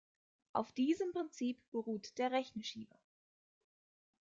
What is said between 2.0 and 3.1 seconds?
der Rechenschieber.